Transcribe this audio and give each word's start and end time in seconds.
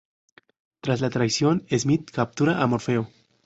Tras 0.79 0.99
la 1.01 1.11
traición, 1.11 1.63
Smith 1.71 2.09
captura 2.09 2.59
a 2.59 2.65
Morfeo. 2.65 3.07